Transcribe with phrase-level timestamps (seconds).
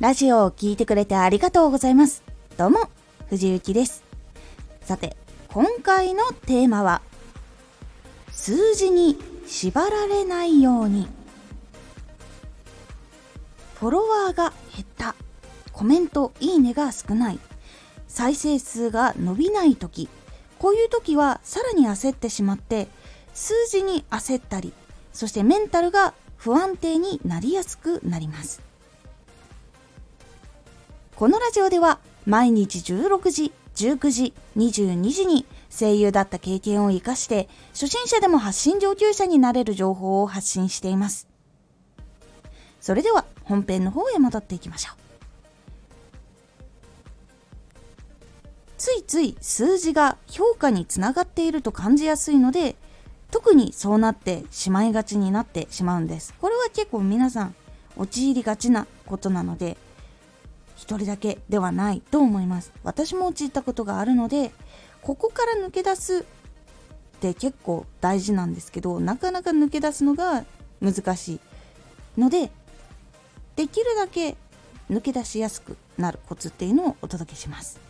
[0.00, 2.22] ラジオを聴いてくれてありがとうございます。
[2.56, 2.88] どうも、
[3.30, 4.04] 藤幸です。
[4.82, 5.16] さて、
[5.48, 7.02] 今回のテーマは、
[8.30, 9.18] 数字に
[9.48, 11.08] 縛られないように。
[13.74, 15.16] フォロワーが減った。
[15.72, 17.40] コメント、いいねが少ない。
[18.06, 20.08] 再生数が伸びない時。
[20.60, 22.86] こういう時はさらに焦ってしまって、
[23.34, 24.72] 数字に焦ったり、
[25.12, 28.68] そしてメンタルが不安定になりやすくなります。
[31.18, 41.26] このラジオでは毎日16時、19時、22時に声優だった経験を活かして初心者でも発信上級者になれる情報を発信しています。
[42.80, 44.96] それでは本編の方へ戻っていきましょう。
[48.76, 52.76] ついつい数字が評価につながっていると感じやすいので
[53.32, 56.32] 特にそうなってしまいがちになってしまうんです。
[56.40, 57.56] これは結構皆さん
[57.96, 59.76] 陥りがちなことなので
[60.78, 62.72] 一人だけではないと思います。
[62.84, 64.52] 私も陥ったことがあるので
[65.02, 66.22] ここから抜け出すっ
[67.20, 70.44] て結構大事なんですけどなかなか抜け出すのが
[70.80, 71.40] 難しい
[72.20, 72.52] ので
[73.56, 74.36] できるだけ
[74.88, 77.80] 抜け出しやすくなるコツっていうのをお届けします。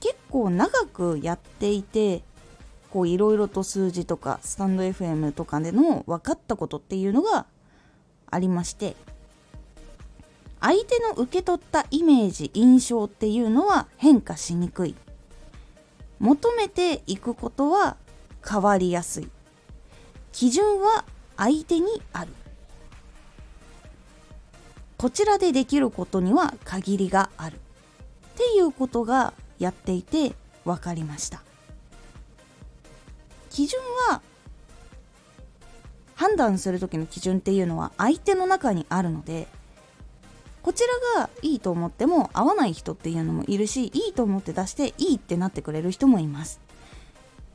[0.00, 2.24] 結構長くやっていて
[2.90, 7.46] こういろいろと数字とかスタンド FM とかでの分かったことっていうのが
[8.30, 8.96] ありまして
[10.62, 14.94] 相手の受け取ったイメージ印象っていうのは変化しにくい。
[16.20, 17.96] 求めていくことは
[18.48, 19.28] 変わりやすい。
[20.30, 21.04] 基準は
[21.36, 22.32] 相手にある。
[24.96, 27.56] こちらでできることには限りがある。
[27.56, 27.58] っ
[28.36, 31.42] ていうことがやっていて分かりました。
[33.50, 34.22] 基準は
[36.14, 39.48] 判断する時の基準っていうのは相手の中にあるので
[40.62, 40.84] こち
[41.16, 46.60] らがいいと思っても合わない人っていうのもいるしいいと思って出していいってなってくれる人もいます。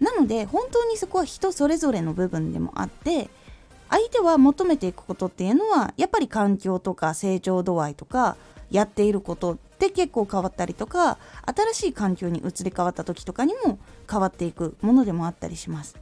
[0.00, 3.28] なので本当にそこは人それぞれの部分でもあって
[3.88, 8.36] 相手は求めていくことっていうのはやっぱり環境とか成長度合いとか
[8.70, 13.78] やっていることって結構変わったりとか新しい環境に移り変わった時とかにも
[14.10, 15.96] 変わっていくものでもあったりします。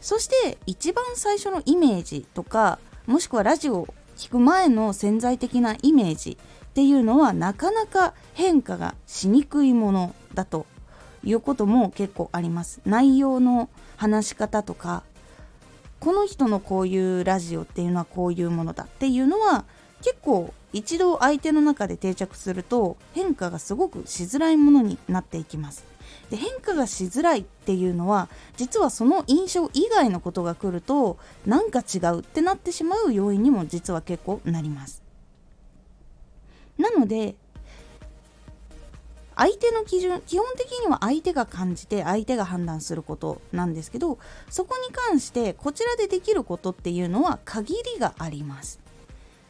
[0.00, 3.88] そして一番最初のイメージとかもしくはラジオ
[4.18, 10.66] 聞く前の潜在的なイメージっていうのはなかなか変化がしにくいものだと
[11.22, 12.80] いうことも結構あります。
[12.84, 15.04] 内容の話し方とか
[16.00, 19.64] この人のこういうラジオっていうのはこういうものだっていうのは
[20.02, 25.84] 結構一度相手の中で定着すると変化がすごくしづらいものになっていきます。
[26.30, 35.02] で変化がしづらいっていうのは実はその印象以外のことが来るとなんか違うってなってしまう要因にも実は結構なります。
[36.78, 37.34] なので
[39.38, 44.18] 相手の基準基本的には相手が感じて相手が判断することなんですけど
[44.50, 48.80] そこに関してこちらでできることっていうのは限りがあります。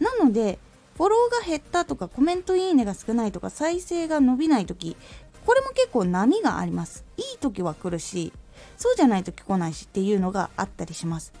[0.00, 0.58] なので
[0.96, 4.96] フォローが減ったとかコメントいいねが少ないとか再生が伸びない時
[5.46, 7.04] これも結構波があります。
[7.16, 8.32] いい時は来るし
[8.76, 11.32] そうじゃない時来ないしっていうのがあったりします。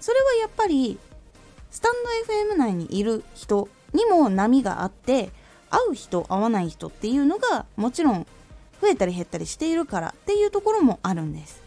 [0.00, 0.98] それはやっぱり
[1.70, 1.92] スタン
[2.26, 5.30] ド FM 内にいる人にも波があって
[5.70, 8.26] 会う人会わない人っていうのがもちろん
[8.80, 11.62] 増えたり減ったりしているからっていうところもあるんです。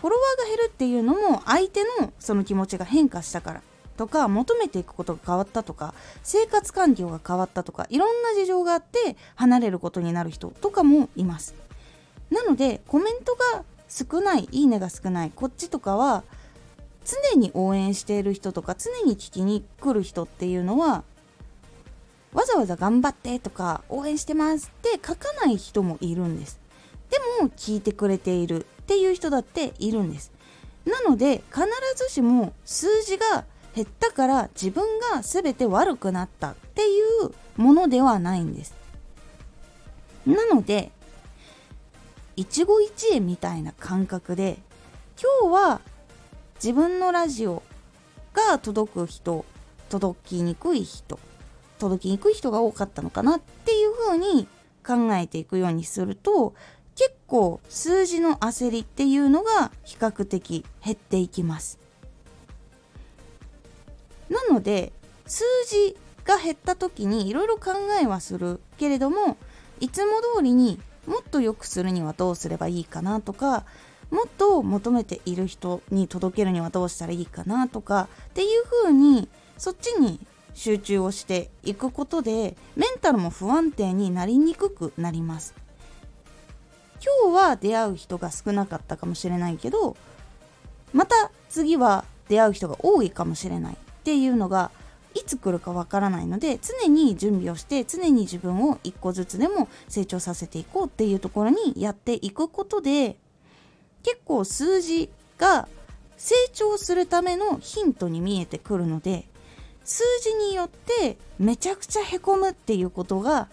[0.00, 3.62] フォロワーが減るっていうのも相手のその気持ちが変化したから。
[3.96, 11.54] とか求めていくことが変わったとか生活環境が変わったとかいろんな事情があって離れることになる人とかもいます。
[12.30, 16.24] なのでコメントが少ないいいねが少ないこっちとかは
[17.04, 21.04] 常に応援している人とか常に聞きに来る人っていうのは
[22.32, 26.60] わざわざ頑張ってとか応援してますって書かない人もいるんです。
[27.10, 30.32] でも聞いてくれているっていう人だっているんです。
[30.84, 31.66] なので必
[31.96, 33.44] ずしも数字が
[33.76, 38.74] 減ったから自分が全て悪くなったっていうものではないんです。
[40.26, 40.90] なので
[42.36, 44.58] 一期一会みたいな感覚で
[45.42, 45.80] 今日は
[46.54, 47.62] 自分のラジオ
[48.32, 49.44] が届く人
[49.90, 51.20] 届きにくい人
[51.78, 54.48] 届きにくい人が多かったのかなっていう風に
[54.86, 56.54] 考えていくようにすると
[56.94, 61.85] 結構数字の焦りっていうのが比較的減っていきます。
[64.30, 64.92] なので
[65.26, 69.36] 数字が減った時にいろいろ考えはするけれども
[69.80, 73.64] いつも通りにもっと良くするにはどうすればいいかなとか
[74.10, 79.28] もっと求めている人に届けるにはどうしたらいいかなとかっていうふうに
[79.58, 80.20] そっちに
[80.54, 85.54] 集中をしていくことでメンタルも不安定になりにくくなります。
[87.24, 89.96] 今日は出会う人が少なかったかもしれないけど
[90.92, 93.76] また次は出会う人が多いかもしれない。
[94.06, 94.70] っていうのが
[95.14, 103.16] いつ来るかわからないので常に準備をして常に自分を一個ずつでも成長させていこうっていうところにやっていくことで
[104.04, 105.66] 結構数字が
[106.16, 109.24] 成長するためのヒントに見えてくるので
[109.82, 113.48] 数字によってめちゃくちゃへこむっていうことが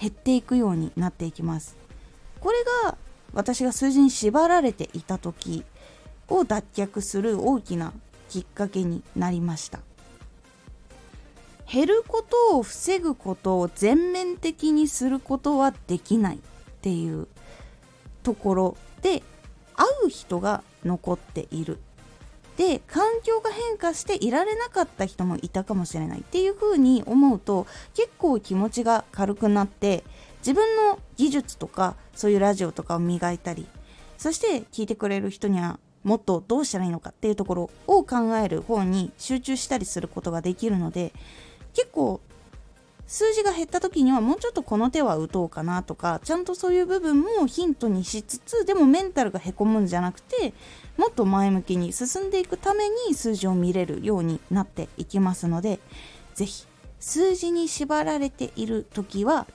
[0.00, 1.76] 減っていくようになっていきます。
[2.40, 2.56] これ
[2.86, 2.96] が
[3.34, 5.66] 私が数字に縛られていた時
[6.28, 7.92] を脱却する大きな
[8.32, 9.80] きっかけになりました。
[11.70, 16.38] 減ることを防ぐことを全面的にすることはできないっ
[16.80, 17.28] ていう
[18.22, 19.22] ところで
[19.76, 21.78] 会う人が残っている。
[22.56, 30.04] で環境が変化していられなかった人もいたかもしれないっていう風に思うと結構気持ちが軽くなって
[30.38, 33.66] 自分の技術とかそういうラジオとかを磨いたり
[34.18, 41.12] そして聞いてくれる人にはもっとどうしたらいいのかっていうところを考える方に集中したりすることができるので
[41.74, 42.20] 結構
[43.06, 50.54] 数字が減った時にはもうちょっとこの手は打とうかなとかちゃんとそういう部分もヒントにしつつでもメンタルがへこむんじゃなくて
[50.96, 55.78] もっと前向きに進んでいくために数字を見れるようになっていきますので
[56.34, 56.66] 是非
[57.00, 59.46] 数字に縛られている時は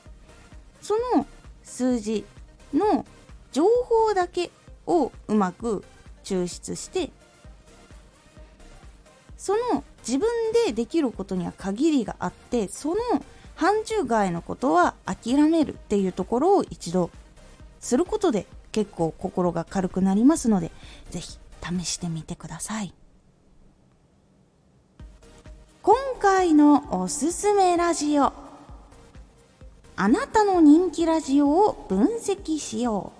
[0.81, 1.25] その
[1.63, 2.25] 数字
[2.73, 3.05] の
[3.51, 4.51] 情報だけ
[4.85, 5.83] をうまく
[6.27, 7.09] 抽出して
[9.37, 10.27] その自分
[10.65, 12.95] でできることには限りがあってその
[13.55, 17.11] 範疇外のことは諦めるっていうところを一度
[17.79, 20.71] することで結構心が軽くなりますので
[21.11, 21.39] 是非
[21.79, 22.93] 試してみてください。
[25.81, 28.33] 今回のおすすめラジオ
[29.95, 33.16] あなたの人気ラジオを分析しよう。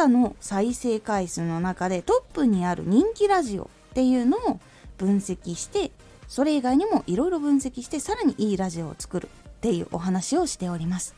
[0.00, 4.58] たの再生回数の中でトップにある人気ラジオっていうのを
[4.96, 5.90] 分析して
[6.26, 11.14] それ以外にもいろいろ分析してさらにいいラジオを作るっていうお話をしております。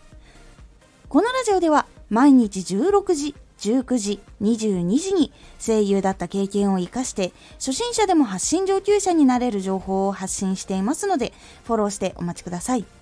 [1.09, 5.33] このラジオでは毎日16時19時22時に
[5.65, 11.33] 声優だった経験を生かして初心者でも発信上級者になれる情報を発信していますので
[11.65, 13.02] フォローしてお待ちください。